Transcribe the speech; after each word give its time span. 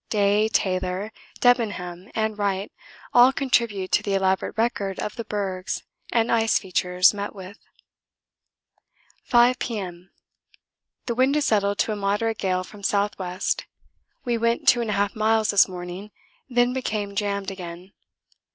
Day, 0.09 0.47
Taylor, 0.49 1.11
Debenham, 1.41 2.09
and 2.15 2.35
Wright 2.35 2.71
all 3.13 3.31
contribute 3.31 3.91
to 3.91 4.01
the 4.01 4.15
elaborate 4.15 4.57
record 4.57 4.97
of 4.99 5.15
the 5.15 5.23
bergs 5.23 5.83
and 6.11 6.31
ice 6.31 6.57
features 6.57 7.13
met 7.13 7.35
with. 7.35 7.59
5 9.25 9.59
P.M. 9.59 10.09
The 11.05 11.13
wind 11.13 11.35
has 11.35 11.45
settled 11.45 11.77
to 11.77 11.91
a 11.91 11.95
moderate 11.95 12.39
gale 12.39 12.63
from 12.63 12.79
S.W. 12.79 13.39
We 14.25 14.39
went 14.39 14.67
2 14.67 14.79
1/2 14.79 15.15
miles 15.15 15.51
this 15.51 15.67
morning, 15.67 16.09
then 16.49 16.73
became 16.73 17.13
jammed 17.13 17.51
again. 17.51 17.91